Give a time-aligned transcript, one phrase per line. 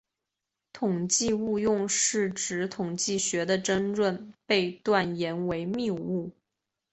[0.73, 6.31] 统计误用是指统计学的争论被断言为谬误。